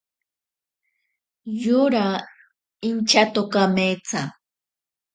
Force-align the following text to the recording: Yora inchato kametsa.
Yora 1.63 2.05
inchato 2.89 3.41
kametsa. 3.53 4.21